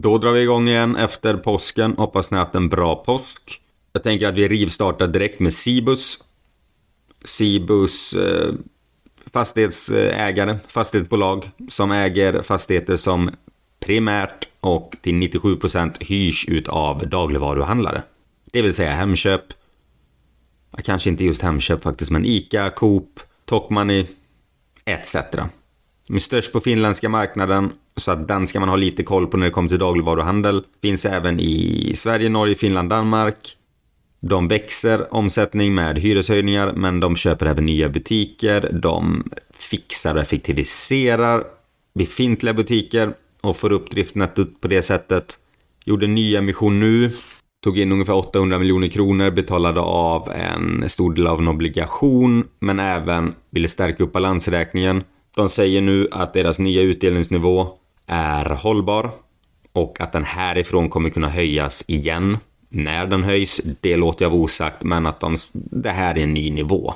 [0.00, 1.94] Då drar vi igång igen efter påsken.
[1.96, 3.60] Hoppas ni har haft en bra påsk.
[3.92, 6.24] Jag tänker att vi rivstartar direkt med Cibus.
[7.24, 8.54] Cibus eh,
[9.32, 13.30] fastighetsägare, fastighetsbolag som äger fastigheter som
[13.80, 18.02] primärt och till 97% hyrs ut av dagligvaruhandlare.
[18.52, 19.42] Det vill säga Hemköp,
[20.84, 24.06] kanske inte just Hemköp faktiskt, men ICA, Coop, Tokmanni
[24.84, 25.16] etc.
[26.08, 29.36] De är störst på finländska marknaden, så att den ska man ha lite koll på
[29.36, 30.64] när det kommer till dagligvaruhandel.
[30.82, 33.56] Finns även i Sverige, Norge, Finland, Danmark.
[34.20, 38.70] De växer omsättning med hyreshöjningar, men de köper även nya butiker.
[38.82, 41.44] De fixar och effektiviserar
[41.94, 45.38] befintliga butiker och får upp driftnettot på det sättet.
[45.84, 47.10] Gjorde nyemission nu,
[47.64, 52.80] tog in ungefär 800 miljoner kronor, betalade av en stor del av en obligation, men
[52.80, 55.04] även ville stärka upp balansräkningen.
[55.38, 57.68] De säger nu att deras nya utdelningsnivå
[58.06, 59.10] är hållbar
[59.72, 62.38] och att den härifrån kommer kunna höjas igen.
[62.68, 66.34] När den höjs, det låter jag vara osagt, men att de, det här är en
[66.34, 66.94] ny nivå.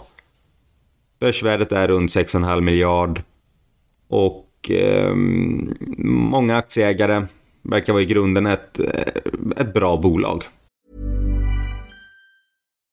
[1.20, 3.22] Börsvärdet är runt 6,5 miljard
[4.08, 5.14] och eh,
[6.04, 7.26] många aktieägare
[7.62, 9.22] verkar vara i grunden ett, eh,
[9.56, 10.44] ett bra bolag.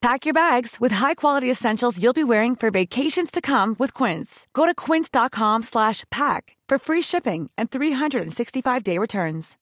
[0.00, 4.46] Pack your bags with high-quality essentials you'll be wearing for vacations to come with Quince.
[4.52, 9.56] Go to quince.com slash pack for free shipping and 365-day returns.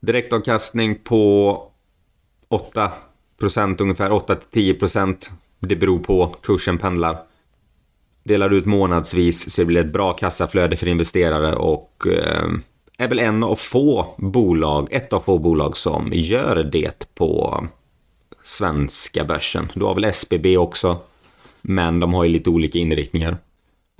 [0.00, 1.62] Direktavkastning på
[2.48, 2.92] 8
[3.80, 7.18] ungefär 8-10 Det beror på, kursen pendlar.
[8.24, 12.48] Delar ut månadsvis så det blir ett bra kassaflöde för investerare och eh,
[13.00, 17.66] är väl en av få bolag, ett av få bolag som gör det på
[18.42, 19.72] svenska börsen.
[19.74, 20.96] Du har väl SBB också,
[21.62, 23.36] men de har ju lite olika inriktningar.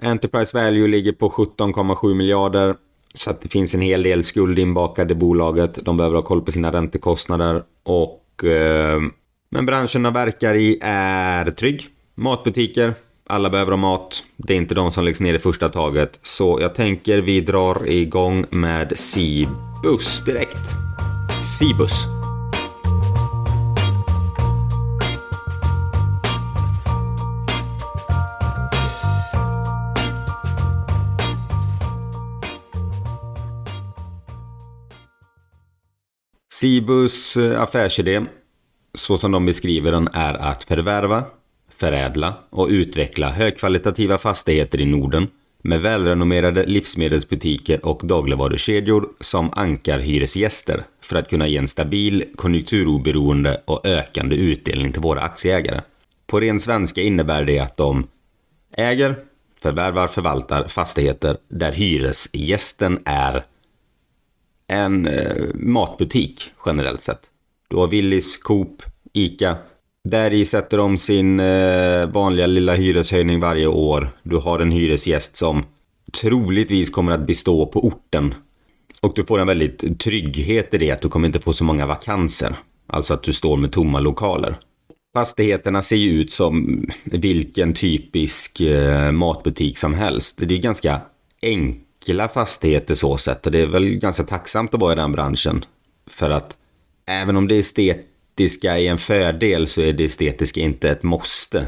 [0.02, 2.76] Enterprise Value ligger på 17,7 miljarder,
[3.14, 5.78] så att det finns en hel del skuld inbakad i bolaget.
[5.84, 9.00] De behöver ha koll på sina räntekostnader och eh,
[9.50, 11.88] men branschen de verkar i är trygg.
[12.14, 12.94] Matbutiker,
[13.30, 14.24] alla behöver ha mat.
[14.36, 16.18] Det är inte de som läggs ner i första taget.
[16.22, 20.76] Så jag tänker vi drar igång med Cibus direkt.
[21.58, 22.04] Cibus.
[36.52, 38.20] Cibus affärsidé,
[38.94, 41.24] så som de beskriver den, är att förvärva,
[41.80, 45.28] förädla och utveckla högkvalitativa fastigheter i Norden
[45.62, 53.62] med välrenommerade livsmedelsbutiker och dagligvarukedjor som ankar hyresgäster för att kunna ge en stabil, konjunkturoberoende
[53.64, 55.80] och ökande utdelning till våra aktieägare.
[56.26, 58.06] På ren svenska innebär det att de
[58.76, 59.16] äger,
[59.62, 63.44] förvärvar, förvaltar fastigheter där hyresgästen är
[64.66, 67.20] en eh, matbutik generellt sett.
[67.68, 68.82] Du har Willys, Coop,
[69.12, 69.56] Ica,
[70.04, 74.16] där i sätter de sin eh, vanliga lilla hyreshöjning varje år.
[74.22, 75.64] Du har en hyresgäst som
[76.20, 78.34] troligtvis kommer att bestå på orten.
[79.00, 81.86] Och du får en väldigt trygghet i det att du kommer inte få så många
[81.86, 82.56] vakanser.
[82.86, 84.58] Alltså att du står med tomma lokaler.
[85.14, 90.38] Fastigheterna ser ju ut som vilken typisk eh, matbutik som helst.
[90.38, 91.00] Det är ganska
[91.42, 95.64] enkla fastigheter så sett och det är väl ganska tacksamt att vara i den branschen.
[96.10, 96.56] För att
[97.06, 101.02] även om det är estet estetiska är en fördel så är det estetiska inte ett
[101.02, 101.66] måste.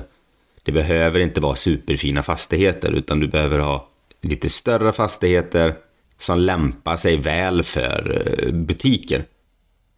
[0.63, 3.89] Det behöver inte vara superfina fastigheter utan du behöver ha
[4.21, 5.75] lite större fastigheter
[6.19, 9.25] som lämpar sig väl för eh, butiker.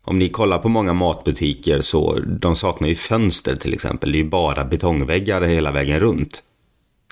[0.04, 4.12] Om ni kollar på många matbutiker så de saknar ju fönster till exempel.
[4.12, 6.42] Det är ju bara betongväggar hela vägen runt.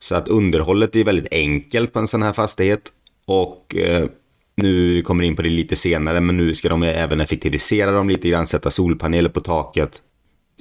[0.03, 2.93] Så att underhållet är väldigt enkelt på en sån här fastighet.
[3.27, 4.09] Och eh,
[4.55, 8.29] nu kommer in på det lite senare, men nu ska de även effektivisera dem lite
[8.29, 10.03] grann, sätta solpaneler på taket.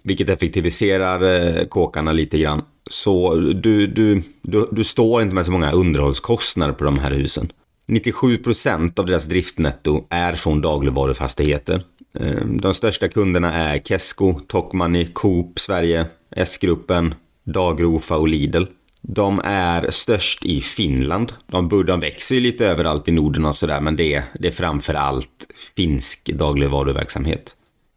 [0.03, 2.61] Vilket effektiviserar eh, kåkarna lite grann.
[2.89, 7.51] Så du, du, du, du står inte med så många underhållskostnader på de här husen.
[7.87, 11.83] 97% av deras driftnetto är från dagligvarufastigheter.
[12.19, 16.05] Eh, de största kunderna är Kesko, Tokmanni, Coop Sverige,
[16.35, 18.63] S-gruppen, Dagrofa och Lidl.
[19.01, 21.33] De är störst i Finland.
[21.47, 24.93] De, de växer ju lite överallt i Norden och sådär, men det, det är framför
[24.93, 27.55] allt finsk dagligvaruverksamhet.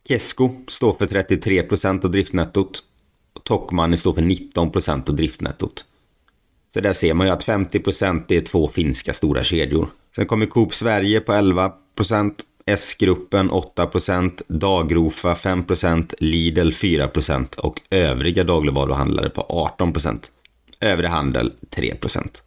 [0.08, 2.82] Kesko står för 33% av driftnettot.
[3.42, 5.84] Tokmanni står för 19% av driftnettot.
[6.74, 9.88] Så där ser man ju att 50% är två finska stora kedjor.
[10.16, 12.32] Sen kommer Coop Sverige på 11%,
[12.66, 20.30] S-gruppen 8%, Dagrofa 5%, Lidl 4% och övriga dagligvaruhandlare på 18%.
[20.84, 22.42] Övrig handel 3%.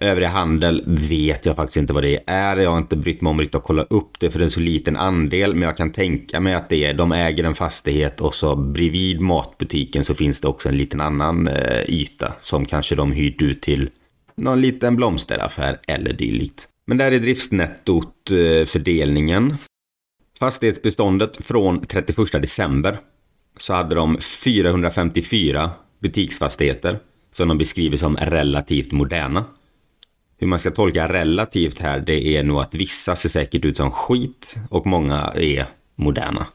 [0.00, 2.56] Övrig handel vet jag faktiskt inte vad det är.
[2.56, 4.50] Jag har inte brytt mig om riktigt att kolla upp det för det är en
[4.50, 5.54] så liten andel.
[5.54, 9.20] Men jag kan tänka mig att det är, de äger en fastighet och så bredvid
[9.20, 13.62] matbutiken så finns det också en liten annan eh, yta som kanske de hyrt ut
[13.62, 13.90] till
[14.36, 16.68] någon liten blomsteraffär eller dylikt.
[16.86, 19.56] Men där är driftnettot eh, fördelningen.
[20.38, 22.98] Fastighetsbeståndet från 31 december
[23.58, 26.98] så hade de 454 butiksfastigheter
[27.32, 29.44] som de beskriver som relativt moderna.
[30.38, 33.90] Hur man ska tolka relativt här, det är nog att vissa ser säkert ut som
[33.90, 36.46] skit och många är moderna.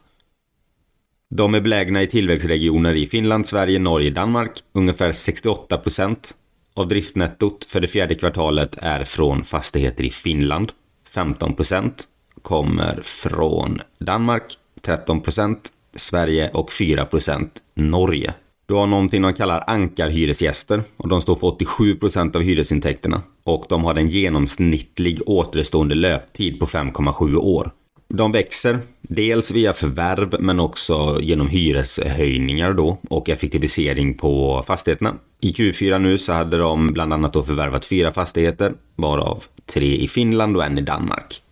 [1.30, 4.52] De är belägna i tillväxtregioner i Finland, Sverige, Norge, Danmark.
[4.72, 6.34] Ungefär 68 procent
[6.74, 10.72] av driftnettot för det fjärde kvartalet är från fastigheter i Finland.
[11.08, 12.04] 15 procent
[12.42, 18.34] kommer från Danmark, 13 procent Sverige och 4 procent Norge.
[18.68, 23.22] Du har någonting de kallar ankarhyresgäster och de står för 87% av hyresintäkterna.
[23.44, 27.70] Och de har en genomsnittlig återstående löptid på 5,7 år.
[28.08, 35.14] De växer, dels via förvärv men också genom hyreshöjningar då och effektivisering på fastigheterna.
[35.40, 40.08] I Q4 nu så hade de bland annat då förvärvat fyra fastigheter, varav tre i
[40.08, 41.42] Finland och en i Danmark.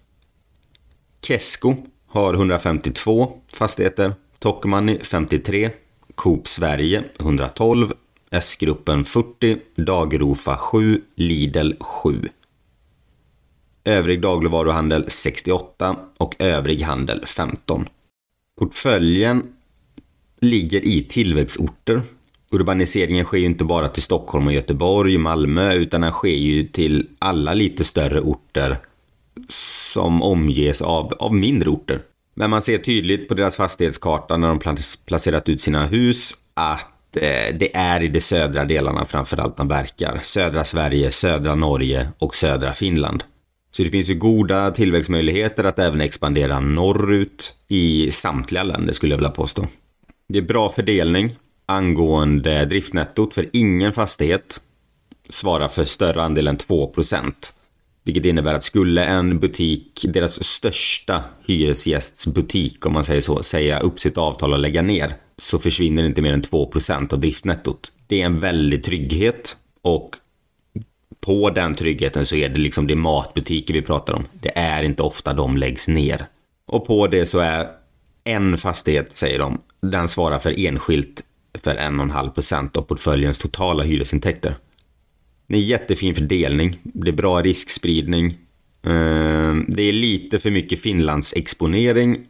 [1.26, 1.74] Kesko
[2.08, 5.70] har 152 fastigheter, Tokmanni 53,
[6.16, 7.92] Coop Sverige 112,
[8.30, 12.28] S-gruppen 40, Dagrofa 7, Lidl 7.
[13.84, 17.88] Övrig dagligvaruhandel 68 och övrig handel 15.
[18.58, 19.42] Portföljen
[20.40, 22.02] ligger i tillväxtorter.
[22.50, 27.08] Urbaniseringen sker ju inte bara till Stockholm och Göteborg, Malmö, utan den sker ju till
[27.18, 28.76] alla lite större orter
[29.48, 32.02] som omges av, av mindre orter.
[32.38, 37.56] Men man ser tydligt på deras fastighetskarta när de placerat ut sina hus att eh,
[37.58, 40.18] det är i de södra delarna framförallt de verkar.
[40.22, 43.24] Södra Sverige, södra Norge och södra Finland.
[43.70, 49.18] Så det finns ju goda tillväxtmöjligheter att även expandera norrut i samtliga länder skulle jag
[49.18, 49.66] vilja påstå.
[50.28, 51.36] Det är bra fördelning
[51.66, 54.60] angående driftnettot för ingen fastighet
[55.30, 56.92] svarar för större andel än 2
[58.06, 64.00] vilket innebär att skulle en butik, deras största hyresgästsbutik om man säger så, säga upp
[64.00, 67.92] sitt avtal och lägga ner så försvinner inte mer än 2% av driftnettot.
[68.06, 70.10] Det är en väldig trygghet och
[71.20, 74.24] på den tryggheten så är det liksom det matbutiker vi pratar om.
[74.32, 76.26] Det är inte ofta de läggs ner.
[76.66, 77.68] Och på det så är
[78.24, 81.24] en fastighet, säger de, den svarar för enskilt
[81.58, 84.56] för 1,5% av portföljens totala hyresintäkter.
[85.46, 86.78] Det är jättefin fördelning.
[86.82, 88.38] Det är bra riskspridning.
[88.82, 92.26] Ehm, det är lite för mycket Finlands exponering.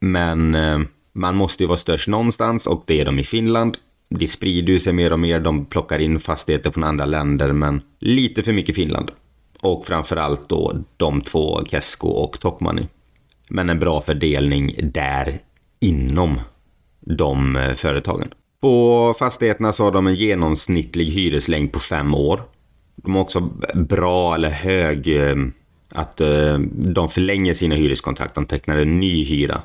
[0.00, 3.76] Men ehm, man måste ju vara störst någonstans och det är de i Finland.
[4.08, 5.40] Det sprider ju sig mer och mer.
[5.40, 9.10] De plockar in fastigheter från andra länder men lite för mycket Finland.
[9.60, 12.88] Och framförallt då de två, Kesko och Tokmanni.
[13.48, 15.38] Men en bra fördelning där
[15.80, 16.40] inom
[17.00, 18.28] de eh, företagen.
[18.60, 22.42] På fastigheterna så har de en genomsnittlig hyreslängd på fem år.
[23.04, 23.40] De har också
[23.74, 25.36] bra eller hög eh,
[25.88, 28.34] att eh, de förlänger sina hyreskontrakt.
[28.34, 29.62] De tecknar en ny hyra.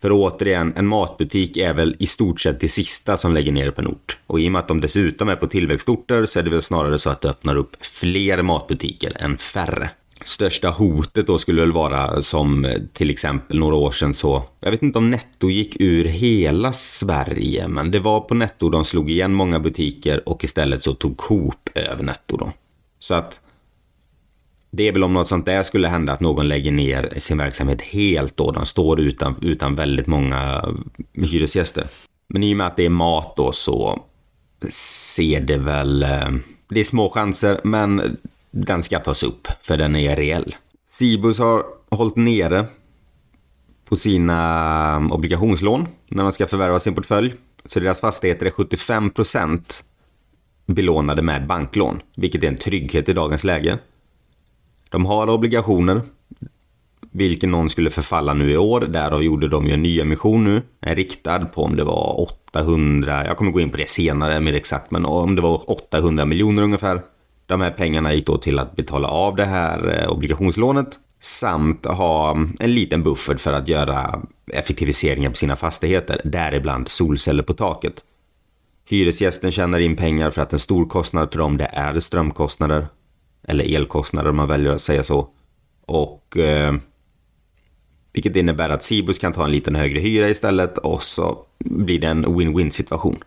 [0.00, 3.80] För återigen, en matbutik är väl i stort sett det sista som lägger ner på
[3.80, 4.18] en ort.
[4.26, 6.98] Och i och med att de dessutom är på tillväxtorter så är det väl snarare
[6.98, 9.90] så att det öppnar upp fler matbutiker än färre.
[10.24, 14.70] Största hotet då skulle väl vara som eh, till exempel några år sedan så, jag
[14.70, 19.10] vet inte om Netto gick ur hela Sverige, men det var på Netto de slog
[19.10, 22.52] igen många butiker och istället så tog Coop över Netto då.
[22.98, 23.40] Så att
[24.70, 27.82] det är väl om något sånt där skulle hända att någon lägger ner sin verksamhet
[27.82, 28.50] helt då.
[28.50, 30.64] De står utan, utan väldigt många
[31.12, 31.86] hyresgäster.
[32.28, 34.04] Men i och med att det är mat då så
[34.70, 36.02] ser det väl...
[36.02, 36.28] Eh,
[36.68, 38.16] det är små chanser, men
[38.66, 40.56] den ska tas upp för den är reell.
[40.88, 42.66] Cibus har hållit nere
[43.84, 47.34] på sina um, obligationslån när de ska förvärva sin portfölj.
[47.66, 49.82] Så deras fastigheter är 75%
[50.66, 53.78] belånade med banklån, vilket är en trygghet i dagens läge.
[54.90, 56.00] De har obligationer,
[57.10, 58.80] vilken någon skulle förfalla nu i år.
[58.80, 63.26] Därav gjorde de ju en ny emission nu, en riktad på om det var 800,
[63.26, 66.62] jag kommer gå in på det senare mer exakt, men om det var 800 miljoner
[66.62, 67.02] ungefär.
[67.48, 72.36] De här pengarna gick då till att betala av det här eh, obligationslånet samt ha
[72.60, 78.04] en liten buffert för att göra effektiviseringar på sina fastigheter, däribland solceller på taket.
[78.88, 82.86] Hyresgästen tjänar in pengar för att en stor kostnad för dem det är strömkostnader
[83.42, 85.28] eller elkostnader om man väljer att säga så.
[85.86, 86.74] Och eh,
[88.12, 92.06] vilket innebär att Cibus kan ta en liten högre hyra istället och så blir det
[92.06, 93.18] en win-win situation.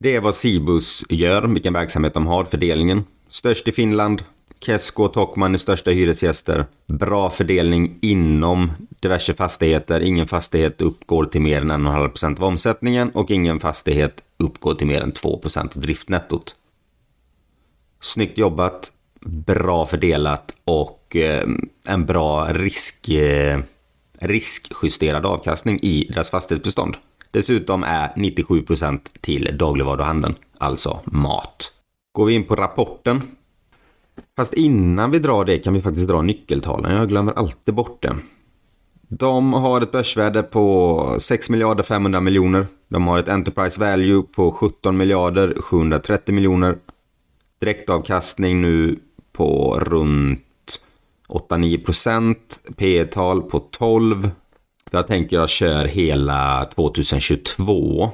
[0.00, 3.04] Det är vad Cibus gör, vilken verksamhet de har, fördelningen.
[3.30, 4.24] Störst i Finland,
[4.60, 6.66] Kesko och Tokman är största hyresgäster.
[6.86, 10.00] Bra fördelning inom diverse fastigheter.
[10.00, 15.00] Ingen fastighet uppgår till mer än 1,5% av omsättningen och ingen fastighet uppgår till mer
[15.00, 16.56] än 2% av driftnettot.
[18.00, 21.48] Snyggt jobbat bra fördelat och eh,
[21.86, 23.60] en bra risk, eh,
[24.20, 26.96] riskjusterad avkastning i deras fastighetsbestånd.
[27.30, 31.72] Dessutom är 97% till dagligvaruhandeln, alltså mat.
[32.12, 33.22] Går vi in på rapporten.
[34.36, 36.96] Fast innan vi drar det kan vi faktiskt dra nyckeltalen.
[36.96, 38.16] Jag glömmer alltid bort det.
[39.08, 42.66] De har ett börsvärde på 6 miljarder 500 miljoner.
[42.88, 46.76] De har ett Enterprise Value på 17 miljarder 730 miljoner.
[47.58, 48.98] Direktavkastning nu
[49.32, 50.80] på runt
[51.28, 52.60] 8-9 procent.
[52.76, 54.30] P tal på 12.
[54.90, 58.10] Jag tänker jag kör hela 2022.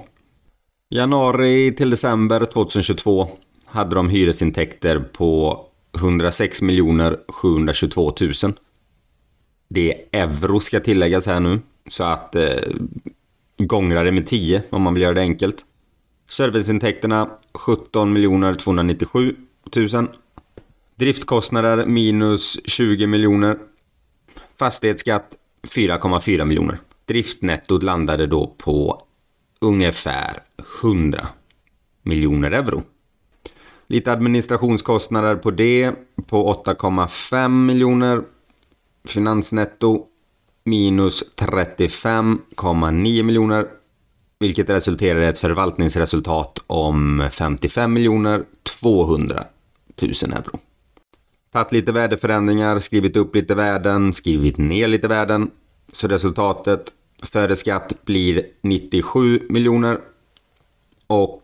[0.90, 3.28] Januari till december 2022
[3.66, 5.64] hade de hyresintäkter på
[5.96, 6.60] 106
[7.28, 8.32] 722 000.
[9.68, 11.60] Det är euro ska tilläggas här nu.
[11.86, 12.62] Så att eh,
[13.58, 15.64] gångra det med 10 om man vill göra det enkelt.
[16.30, 19.36] Serviceintäkterna 17 297
[19.76, 20.08] 000.
[20.94, 23.58] Driftkostnader minus 20 miljoner.
[24.58, 26.78] Fastighetsskatt 4,4 miljoner.
[27.04, 29.02] Driftnettot landade då på
[29.60, 30.42] ungefär
[30.82, 31.28] 100
[32.02, 32.82] miljoner euro.
[33.86, 35.92] Lite administrationskostnader på det
[36.26, 38.22] på 8,5 miljoner.
[39.08, 40.06] Finansnetto
[40.64, 43.66] minus 35,9 miljoner.
[44.38, 48.44] Vilket resulterar i ett förvaltningsresultat om 55 miljoner
[48.80, 49.44] 200
[50.02, 50.58] 000 euro
[51.56, 55.50] tagit lite värdeförändringar, skrivit upp lite värden, skrivit ner lite värden.
[55.92, 59.98] Så resultatet före skatt blir 97 miljoner
[61.06, 61.42] och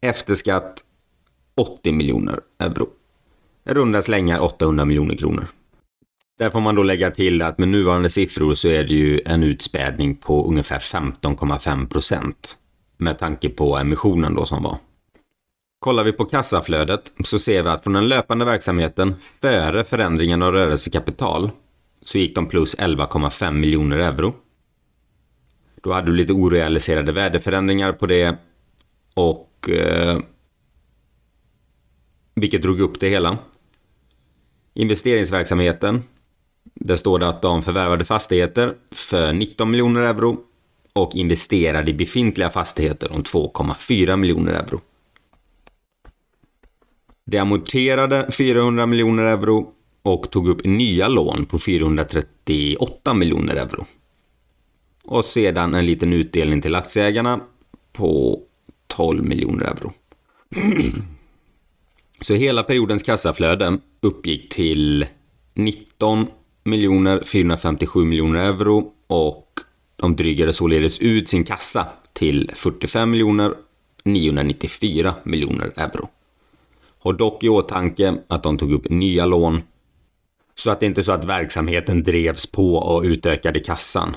[0.00, 0.84] efter skatt
[1.54, 2.88] 80 miljoner euro.
[3.64, 5.46] Runda slängar 800 miljoner kronor.
[6.38, 9.42] Där får man då lägga till att med nuvarande siffror så är det ju en
[9.42, 12.58] utspädning på ungefär 15,5 procent.
[12.96, 14.78] Med tanke på emissionen då som var.
[15.78, 20.52] Kollar vi på kassaflödet så ser vi att från den löpande verksamheten före förändringen av
[20.52, 21.50] rörelsekapital
[22.02, 24.34] så gick de plus 11,5 miljoner euro.
[25.82, 28.36] Då hade du lite orealiserade värdeförändringar på det
[29.14, 30.18] och eh,
[32.34, 33.38] vilket drog upp det hela.
[34.74, 36.02] Investeringsverksamheten.
[36.74, 40.40] Där står det att de förvärvade fastigheter för 19 miljoner euro
[40.92, 44.80] och investerade i befintliga fastigheter om 2,4 miljoner euro.
[47.24, 49.72] De amorterade 400 miljoner euro
[50.02, 53.86] och tog upp nya lån på 438 miljoner euro.
[55.04, 57.40] Och sedan en liten utdelning till aktieägarna
[57.92, 58.40] på
[58.86, 59.92] 12 miljoner euro.
[62.22, 65.06] Så hela periodens kassaflöde uppgick till
[65.54, 66.26] 19
[66.64, 69.48] miljoner 457 miljoner euro och
[69.96, 73.54] de drygade således ut sin kassa till 45 miljoner
[74.04, 76.08] 994 miljoner euro.
[76.98, 79.62] Har dock i åtanke att de tog upp nya lån.
[80.54, 84.16] Så att det inte är så att verksamheten drevs på och utökade kassan.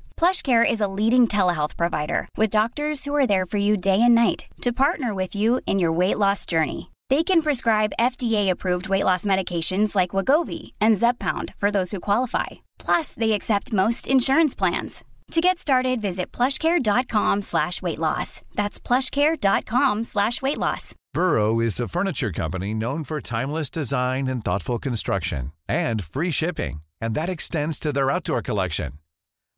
[0.21, 4.13] PlushCare is a leading telehealth provider with doctors who are there for you day and
[4.13, 6.91] night to partner with you in your weight loss journey.
[7.09, 12.49] They can prescribe FDA-approved weight loss medications like Wagovi and Zepbound for those who qualify.
[12.77, 15.03] Plus, they accept most insurance plans.
[15.31, 18.43] To get started, visit plushcare.com slash weight loss.
[18.53, 20.93] That's plushcare.com slash weight loss.
[21.15, 26.83] Burrow is a furniture company known for timeless design and thoughtful construction and free shipping,
[27.01, 29.00] and that extends to their outdoor collection.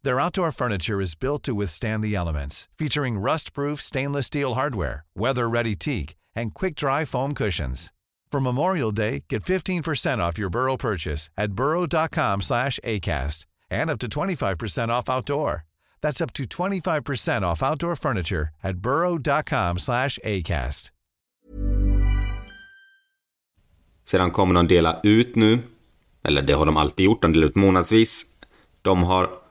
[0.03, 5.75] Their outdoor furniture is built to withstand the elements, featuring rust-proof stainless steel hardware, weather-ready
[5.75, 7.93] teak, and quick-dry foam cushions.
[8.29, 13.99] For Memorial Day, get 15% off your Burrow purchase at burrow.com slash ACAST and up
[13.99, 15.65] to 25% off outdoor.
[16.01, 20.89] That's up to 25% off outdoor furniture at burrow.com slash ACAST.
[24.05, 25.59] Sedan kommer de dela ut nu,
[26.23, 28.25] eller det har de alltid gjort, de delar ut månadsvis.
[28.81, 29.42] De har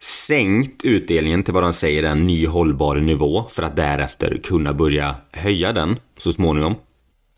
[0.00, 4.72] sänkt utdelningen till vad de säger är en ny hållbar nivå för att därefter kunna
[4.72, 6.74] börja höja den så småningom.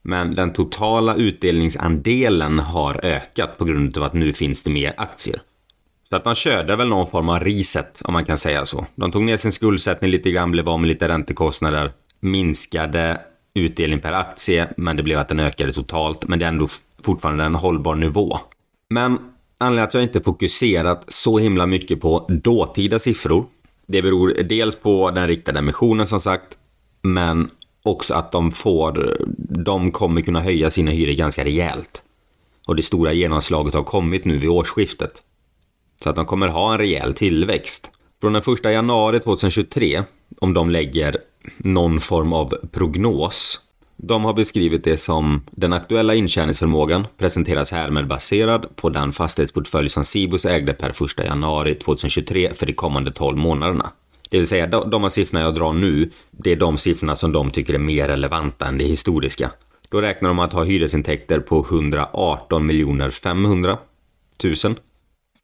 [0.03, 5.43] Men den totala utdelningsandelen har ökat på grund av att nu finns det mer aktier.
[6.09, 8.87] Så att man körde väl någon form av reset om man kan säga så.
[8.95, 13.21] De tog ner sin skuldsättning lite grann, blev av med lite räntekostnader, minskade
[13.55, 16.29] utdelning per aktie, men det blev att den ökade totalt.
[16.29, 16.69] Men det är ändå
[17.03, 18.39] fortfarande en hållbar nivå.
[18.91, 19.19] Men
[19.61, 23.47] anledningen att jag inte fokuserat så himla mycket på dåtida siffror.
[23.87, 26.59] Det beror dels på den riktade emissionen som sagt,
[27.03, 27.51] men
[27.83, 32.03] också att de får, de kommer kunna höja sina hyror ganska rejält.
[32.67, 35.23] Och det stora genomslaget har kommit nu vid årsskiftet.
[36.03, 37.91] Så att de kommer ha en rejäl tillväxt.
[38.21, 40.03] Från den 1 januari 2023,
[40.41, 41.17] om de lägger
[41.57, 43.61] någon form av prognos.
[44.03, 50.05] De har beskrivit det som den aktuella intjäningsförmågan presenteras härmed baserad på den fastighetsportfölj som
[50.05, 53.93] Cibus ägde per 1 januari 2023 för de kommande 12 månaderna.
[54.31, 57.51] Det vill säga de här siffrorna jag drar nu, det är de siffrorna som de
[57.51, 59.51] tycker är mer relevanta än det historiska.
[59.89, 63.79] Då räknar de att ha hyresintäkter på 118 miljoner 500
[64.45, 64.55] 000.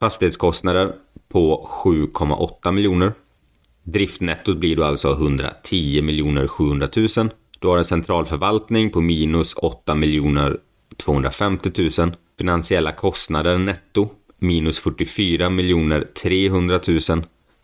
[0.00, 0.92] Fastighetskostnader
[1.28, 3.12] på 7,8 miljoner.
[3.82, 7.30] Driftnettot blir då alltså 110 miljoner 700 000.
[7.58, 10.58] Du har en centralförvaltning på minus 8 miljoner
[10.96, 12.12] 250 000.
[12.38, 17.00] Finansiella kostnader netto minus 44 miljoner 300 000.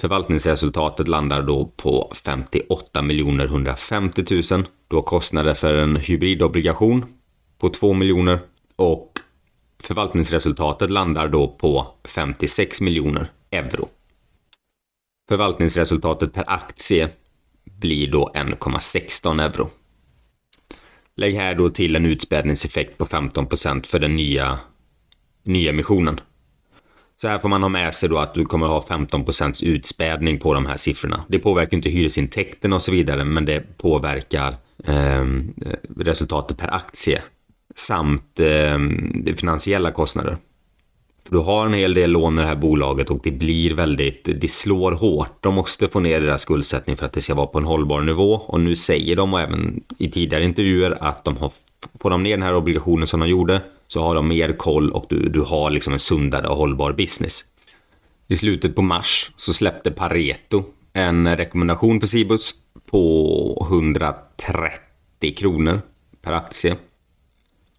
[0.01, 4.65] Förvaltningsresultatet landar då på 58 miljoner 150 000.
[4.89, 7.05] Du har kostnader för en hybridobligation
[7.59, 8.41] på 2 miljoner
[8.77, 9.13] och
[9.83, 13.89] förvaltningsresultatet landar då på 56 miljoner euro.
[15.29, 17.09] Förvaltningsresultatet per aktie
[17.65, 19.71] blir då 1,16 euro.
[21.17, 24.59] Lägg här då till en utspädningseffekt på 15% för den nya
[25.43, 26.21] nyemissionen.
[27.17, 30.55] Så här får man ha med sig då att du kommer ha 15% utspädning på
[30.55, 31.25] de här siffrorna.
[31.29, 35.25] Det påverkar inte hyresintäkterna och så vidare, men det påverkar eh,
[35.97, 37.23] resultatet per aktie
[37.75, 38.79] samt eh,
[39.37, 40.37] finansiella kostnader.
[41.25, 44.29] För du har en hel del lån i det här bolaget och det blir väldigt,
[44.41, 45.37] det slår hårt.
[45.41, 48.33] De måste få ner deras skuldsättning för att det ska vara på en hållbar nivå.
[48.33, 51.53] Och nu säger de och även i tidigare intervjuer att de har,
[52.01, 55.07] får de ner den här obligationen som de gjorde så har de mer koll och
[55.09, 57.45] du, du har liksom en sundare och hållbar business.
[58.29, 62.55] I slutet på mars så släppte Pareto en rekommendation på Cibus
[62.91, 65.81] på 130 kronor
[66.23, 66.77] per aktie.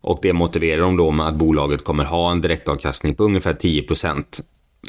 [0.03, 4.41] Och det motiverar de då med att bolaget kommer ha en direktavkastning på ungefär 10%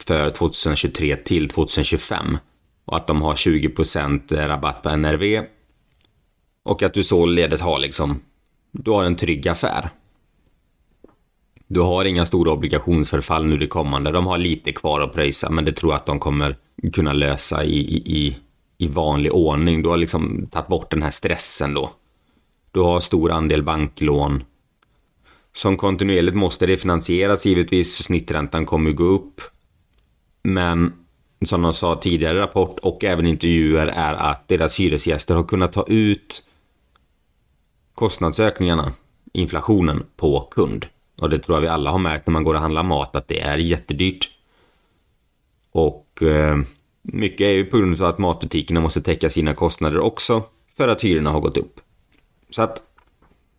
[0.07, 2.39] för 2023 till 2025.
[2.85, 5.45] Och att de har 20% rabatt på NRV.
[6.63, 8.21] Och att du således har liksom,
[8.73, 9.91] du har en trygg affär.
[11.67, 14.11] Du har inga stora obligationsförfall nu det kommande.
[14.11, 16.57] De har lite kvar att pröjsa, men det tror jag att de kommer
[16.93, 18.37] kunna lösa i, i,
[18.79, 19.83] i vanlig ordning.
[19.83, 21.91] Du har liksom tagit bort den här stressen då.
[22.71, 24.45] Du har stor andel banklån
[25.55, 28.05] som kontinuerligt måste refinansieras givetvis.
[28.05, 29.41] Snitträntan kommer gå upp.
[30.43, 30.93] Men
[31.43, 35.85] som de sa tidigare rapport och även intervjuer är att deras hyresgäster har kunnat ta
[35.87, 36.45] ut
[37.95, 38.93] kostnadsökningarna,
[39.33, 40.87] inflationen på kund.
[41.21, 43.29] Och det tror jag vi alla har märkt när man går och handlar mat att
[43.29, 44.31] det är jättedyrt.
[45.73, 46.59] Och eh,
[47.03, 50.43] mycket är ju på grund av att matbutikerna måste täcka sina kostnader också
[50.77, 51.81] för att hyrorna har gått upp.
[52.51, 52.83] Så att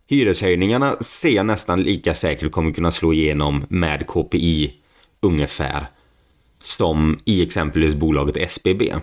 [0.07, 4.73] hyreshöjningarna ser jag nästan lika säkert kommer kunna slå igenom med KPI
[5.21, 5.87] ungefär
[6.63, 8.93] som i exempelvis bolaget SBB.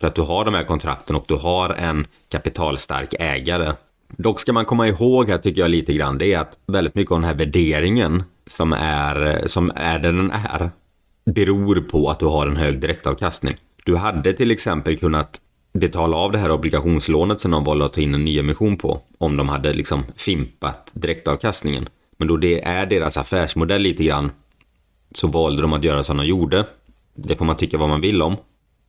[0.00, 3.72] För att du har de här kontrakten och du har en kapitalstark ägare.
[4.08, 7.12] Dock ska man komma ihåg här tycker jag lite grann det är att väldigt mycket
[7.12, 10.70] av den här värderingen som är, som är där den är
[11.26, 13.56] beror på att du har en hög direktavkastning.
[13.84, 15.40] Du hade till exempel kunnat
[15.78, 19.36] betala av det här obligationslånet som de valde att ta in en nyemission på om
[19.36, 21.88] de hade liksom fimpat direktavkastningen.
[22.16, 24.30] Men då det är deras affärsmodell lite grann
[25.12, 26.64] så valde de att göra som de gjorde.
[27.14, 28.36] Det får man tycka vad man vill om.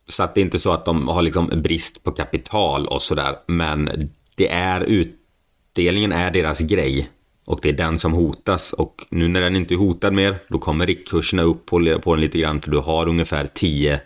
[0.10, 3.36] Så att det är inte så att de har liksom brist på kapital och sådär.
[3.48, 7.10] Men det är utdelningen är deras grej.
[7.48, 8.74] Och det är den som hotas.
[8.74, 12.21] Och nu när den inte är hotad mer, då kommer riktkurserna upp på, på den
[12.21, 12.62] lite grann.
[12.62, 14.02] För du har ungefär 10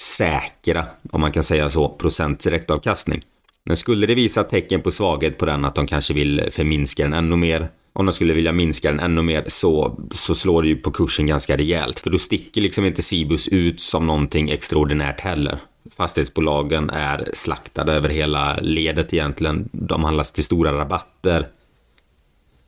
[0.00, 3.20] säkra, om man kan säga så, procent direktavkastning.
[3.64, 7.12] Men skulle det visa tecken på svaghet på den, att de kanske vill förminska den
[7.12, 10.76] ännu mer, om de skulle vilja minska den ännu mer så, så slår det ju
[10.76, 12.00] på kursen ganska rejält.
[12.00, 15.58] För då sticker liksom inte Cibus ut som någonting extraordinärt heller.
[15.96, 19.68] Fastighetsbolagen är slaktade över hela ledet egentligen.
[19.72, 21.48] De handlas till stora rabatter.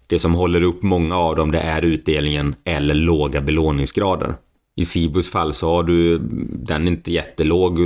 [0.06, 4.34] Det som håller upp många av dem det är utdelningen eller låga belåningsgrader.
[4.80, 6.18] I Cibus fall så har du
[6.52, 7.80] den inte jättelåg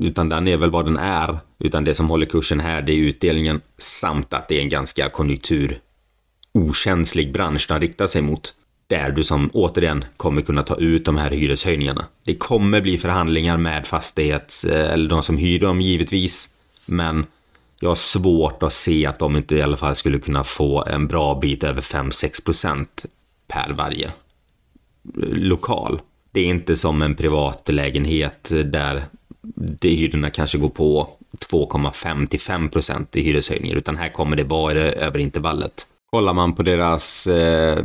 [0.00, 1.38] utan den är väl vad den är.
[1.58, 5.10] Utan det som håller kursen här det är utdelningen samt att det är en ganska
[5.10, 5.80] konjunktur
[6.52, 8.54] okänslig bransch den riktar sig mot.
[8.86, 12.04] Där du som återigen kommer kunna ta ut de här hyreshöjningarna.
[12.24, 16.50] Det kommer bli förhandlingar med fastighets eller de som hyr dem givetvis.
[16.86, 17.26] Men
[17.80, 21.06] jag har svårt att se att de inte i alla fall skulle kunna få en
[21.06, 22.86] bra bit över 5-6%
[23.48, 24.12] per varje
[25.32, 26.00] lokal.
[26.32, 29.04] Det är inte som en privat lägenhet där
[29.56, 31.08] det hyrorna kanske går på
[31.50, 35.86] 2,5 5 i hyreshöjningar, utan här kommer det vara över intervallet.
[36.10, 37.84] Kollar man på deras eh,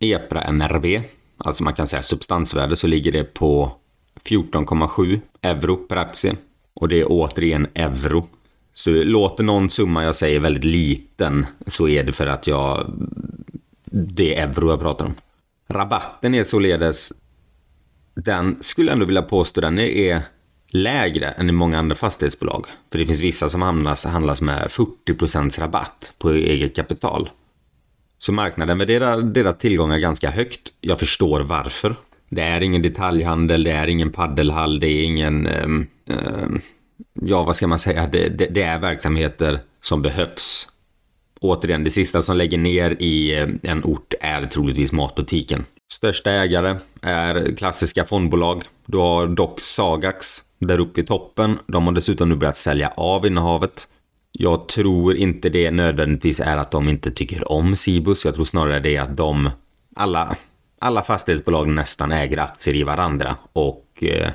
[0.00, 1.02] EPRA NRV,
[1.36, 3.72] alltså man kan säga substansvärde, så ligger det på
[4.24, 6.36] 14,7 euro per aktie.
[6.74, 8.28] Och det är återigen euro.
[8.72, 12.92] Så låter någon summa jag säger väldigt liten så är det för att jag...
[13.84, 15.14] Det är euro jag pratar om.
[15.68, 17.12] Rabatten är således...
[18.14, 20.22] Den skulle jag ändå vilja påstå den är
[20.72, 22.66] lägre än i många andra fastighetsbolag.
[22.92, 27.30] För det finns vissa som handlas, handlas med 40% rabatt på eget kapital.
[28.18, 30.60] Så marknaden värderar deras tillgångar ganska högt.
[30.80, 31.94] Jag förstår varför.
[32.28, 35.46] Det är ingen detaljhandel, det är ingen paddelhall, det är ingen...
[35.46, 36.60] Um, um,
[37.22, 38.06] ja, vad ska man säga?
[38.06, 40.68] Det, det, det, är verksamheter som behövs.
[41.40, 45.64] Återigen, det sista som lägger ner i eh, en ort är troligtvis matbutiken.
[45.92, 48.62] Största ägare är klassiska fondbolag.
[48.86, 51.58] Du har dock Sagax där uppe i toppen.
[51.66, 53.88] De har dessutom nu börjat sälja av innehavet.
[54.32, 58.24] Jag tror inte det nödvändigtvis är att de inte tycker om Cibus.
[58.24, 59.50] Jag tror snarare det är att de,
[59.96, 60.36] alla,
[60.78, 63.36] alla fastighetsbolag nästan äger aktier i varandra.
[63.52, 64.30] Och eh,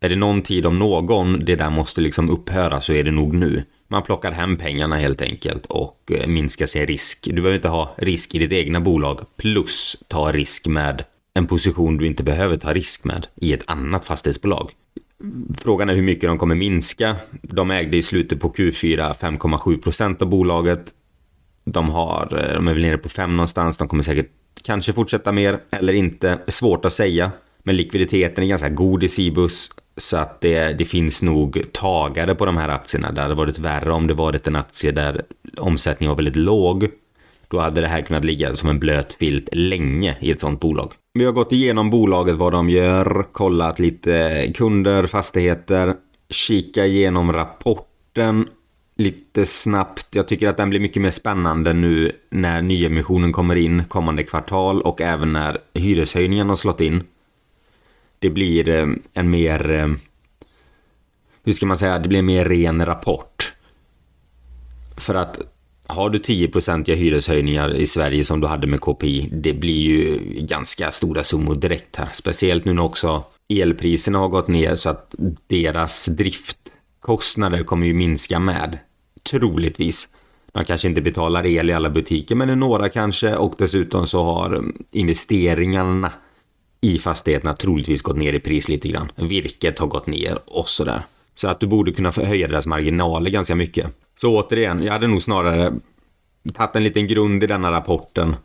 [0.00, 3.34] är det någon tid om någon det där måste liksom upphöra så är det nog
[3.34, 3.64] nu.
[3.88, 7.24] Man plockar hem pengarna helt enkelt och eh, minskar sin risk.
[7.24, 11.96] Du behöver inte ha risk i ditt egna bolag plus ta risk med en position
[11.96, 14.70] du inte behöver ta risk med i ett annat fastighetsbolag.
[15.58, 17.16] Frågan är hur mycket de kommer minska.
[17.42, 20.92] De ägde i slutet på Q4 5,7 procent av bolaget.
[21.64, 23.76] De, har, eh, de är väl nere på 5 någonstans.
[23.76, 24.30] De kommer säkert
[24.62, 26.38] kanske fortsätta mer eller inte.
[26.48, 27.30] Svårt att säga.
[27.62, 29.70] Men likviditeten är ganska god i Cibus.
[29.96, 33.12] Så att det, det finns nog tagare på de här aktierna.
[33.12, 35.24] Det hade varit värre om det varit en aktie där
[35.58, 36.88] omsättningen var väldigt låg.
[37.48, 40.92] Då hade det här kunnat ligga som en blöt filt länge i ett sånt bolag.
[41.12, 45.94] Vi har gått igenom bolaget, vad de gör, kollat lite kunder, fastigheter,
[46.30, 48.48] kika igenom rapporten
[48.96, 50.14] lite snabbt.
[50.14, 54.82] Jag tycker att den blir mycket mer spännande nu när nyemissionen kommer in kommande kvartal
[54.82, 57.02] och även när hyreshöjningen har slått in.
[58.24, 59.88] Det blir eh, en mer, eh,
[61.44, 63.52] hur ska man säga, det blir en mer ren rapport.
[64.96, 65.40] För att
[65.86, 70.90] har du 10-procentiga hyreshöjningar i Sverige som du hade med KPI, det blir ju ganska
[70.90, 72.08] stora summor direkt här.
[72.12, 75.14] Speciellt nu när också elpriserna har gått ner så att
[75.46, 78.78] deras driftkostnader kommer ju minska med.
[79.30, 80.08] Troligtvis.
[80.52, 83.36] De kanske inte betalar el i alla butiker, men i några kanske.
[83.36, 86.12] Och dessutom så har investeringarna
[86.84, 89.12] i fastigheterna troligtvis gått ner i pris lite grann.
[89.16, 91.02] Virket har gått ner och sådär.
[91.34, 93.86] Så att du borde kunna höja deras marginaler ganska mycket.
[94.14, 95.72] Så återigen, jag hade nog snarare
[96.54, 98.36] tagit en liten grund i denna rapporten.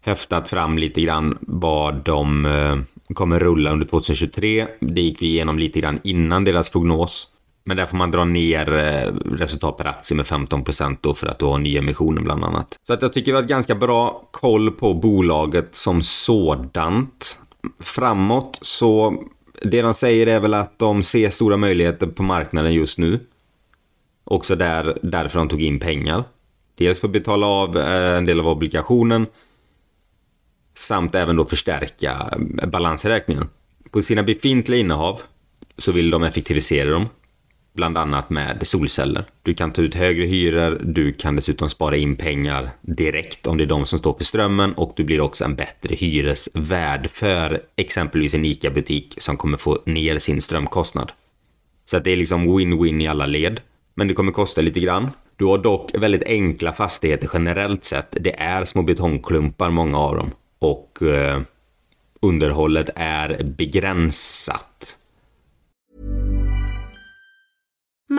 [0.00, 2.76] Häftat fram lite grann vad de eh,
[3.14, 4.66] kommer rulla under 2023.
[4.80, 7.28] Det gick vi igenom lite grann innan deras prognos.
[7.64, 10.64] Men där får man dra ner eh, resultat per aktie med 15
[11.00, 12.78] då för att du har nyemissionen bland annat.
[12.86, 17.38] Så att jag tycker vi har ett ganska bra koll på bolaget som sådant.
[17.78, 19.24] Framåt så
[19.62, 23.20] det de säger är väl att de ser stora möjligheter på marknaden just nu.
[24.24, 26.24] Också där, därför de tog in pengar.
[26.74, 29.26] Dels för att betala av eh, en del av obligationen
[30.74, 33.48] samt även då förstärka eh, balansräkningen.
[33.90, 35.20] På sina befintliga innehav
[35.78, 37.08] så vill de effektivisera dem
[37.72, 39.24] bland annat med solceller.
[39.42, 43.64] Du kan ta ut högre hyror, du kan dessutom spara in pengar direkt om det
[43.64, 48.34] är de som står för strömmen och du blir också en bättre hyresvärd för exempelvis
[48.34, 51.12] en ICA-butik som kommer få ner sin strömkostnad.
[51.90, 53.60] Så att det är liksom win-win i alla led.
[53.94, 55.10] Men det kommer kosta lite grann.
[55.36, 58.16] Du har dock väldigt enkla fastigheter generellt sett.
[58.20, 60.30] Det är små betongklumpar, många av dem.
[60.58, 61.40] Och eh,
[62.20, 64.96] underhållet är begränsat.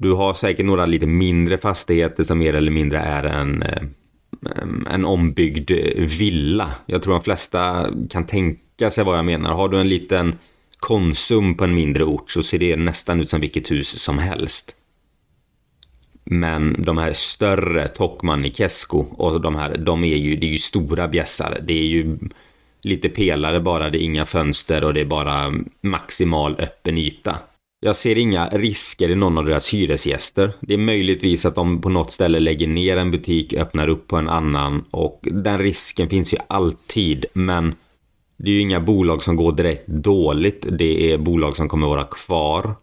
[0.00, 3.82] Du har säkert några lite mindre fastigheter som mer eller mindre är en, eh,
[4.94, 6.70] en ombyggd eh, villa.
[6.86, 9.52] Jag tror de flesta kan tänka sig vad jag menar.
[9.52, 10.38] Har du en liten
[10.78, 14.76] Konsum på en mindre ort så ser det nästan ut som vilket hus som helst.
[16.24, 20.50] Men de här större, Tokman i Kesko och de här, de är ju, det är
[20.50, 21.58] ju stora bjässar.
[21.62, 22.18] Det är ju
[22.82, 27.36] lite pelare bara, det är inga fönster och det är bara maximal öppen yta.
[27.80, 30.52] Jag ser inga risker i någon av deras hyresgäster.
[30.60, 34.16] Det är möjligtvis att de på något ställe lägger ner en butik, öppnar upp på
[34.16, 37.26] en annan och den risken finns ju alltid.
[37.32, 37.74] Men
[38.36, 40.66] det är ju inga bolag som går direkt dåligt.
[40.70, 42.74] Det är bolag som kommer vara kvar.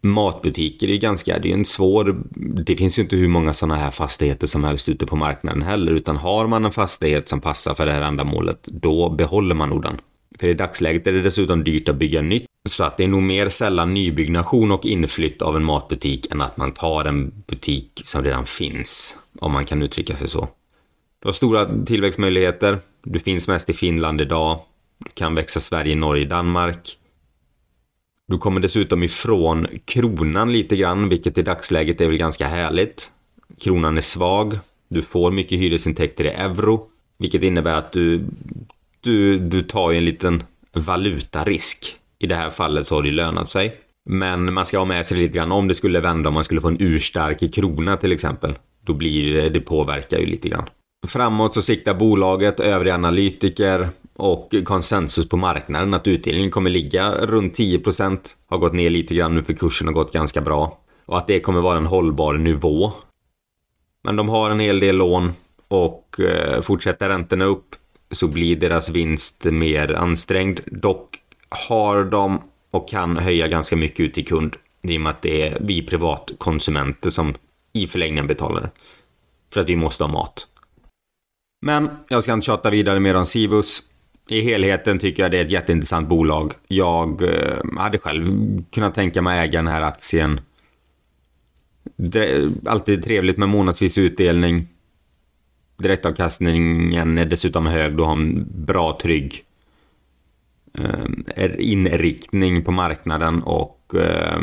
[0.00, 2.22] Matbutiker är ju ganska, det är en svår,
[2.64, 5.92] det finns ju inte hur många sådana här fastigheter som helst ute på marknaden heller.
[5.92, 9.82] Utan har man en fastighet som passar för det här ändamålet, då behåller man nog
[9.82, 10.00] den.
[10.38, 12.46] För i dagsläget är det dessutom dyrt att bygga nytt.
[12.68, 16.56] Så att det är nog mer sällan nybyggnation och inflytt av en matbutik än att
[16.56, 19.16] man tar en butik som redan finns.
[19.40, 20.48] Om man kan uttrycka sig så.
[21.18, 22.78] Du har stora tillväxtmöjligheter.
[23.04, 24.60] Du finns mest i Finland idag.
[24.98, 26.98] Du kan växa Sverige, Norge, Danmark.
[28.28, 33.12] Du kommer dessutom ifrån kronan lite grann, vilket i dagsläget är väl ganska härligt.
[33.60, 34.58] Kronan är svag.
[34.88, 38.24] Du får mycket hyresintäkter i euro, vilket innebär att du,
[39.00, 41.98] du, du tar ju en liten valutarisk.
[42.22, 43.76] I det här fallet så har det lönat sig.
[44.04, 46.60] Men man ska ha med sig lite grann om det skulle vända, om man skulle
[46.60, 48.54] få en urstark krona till exempel.
[48.84, 50.68] Då blir det, det påverkar ju lite grann.
[51.06, 57.58] Framåt så siktar bolaget, övriga analytiker och konsensus på marknaden att utdelningen kommer ligga runt
[57.58, 58.18] 10%.
[58.46, 60.78] Har gått ner lite grann nu för kursen har gått ganska bra.
[61.06, 62.92] Och att det kommer vara en hållbar nivå.
[64.04, 65.32] Men de har en hel del lån
[65.68, 67.76] och eh, fortsätter räntorna upp
[68.10, 70.60] så blir deras vinst mer ansträngd.
[70.66, 71.21] Dock
[71.54, 75.48] har de och kan höja ganska mycket ut till kund i och med att det
[75.48, 77.34] är vi privatkonsumenter som
[77.72, 78.70] i förlängningen betalar.
[79.52, 80.48] För att vi måste ha mat.
[81.66, 83.82] Men jag ska inte tjata vidare mer om Sibus.
[84.28, 86.52] I helheten tycker jag det är ett jätteintressant bolag.
[86.68, 88.24] Jag eh, hade själv
[88.70, 90.40] kunnat tänka mig äga den här aktien.
[91.96, 94.68] Det, alltid trevligt med månadsvis utdelning.
[95.76, 97.96] Direktavkastningen är dessutom hög.
[97.96, 99.44] Du har en bra, trygg
[100.78, 104.40] Eh, inriktning på marknaden och eh,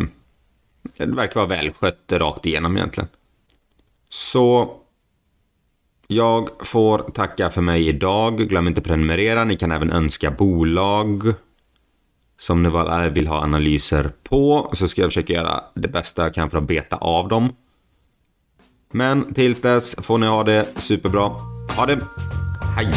[0.97, 3.09] det verkar vara välskött rakt igenom egentligen.
[4.09, 4.75] Så
[6.07, 8.37] jag får tacka för mig idag.
[8.37, 9.43] Glöm inte att prenumerera.
[9.43, 11.33] Ni kan även önska bolag
[12.39, 14.69] som ni eh, vill ha analyser på.
[14.73, 17.55] Så ska jag försöka göra det bästa jag kan för att beta av dem.
[18.91, 21.27] Men till dess får ni ha det superbra.
[21.75, 21.99] Ha det.
[22.75, 22.93] Hej!